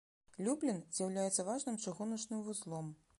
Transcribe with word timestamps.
Люблін 0.47 0.79
з'яўляецца 0.99 1.45
важным 1.51 1.77
чыгуначным 1.83 2.43
вузлом. 2.49 2.93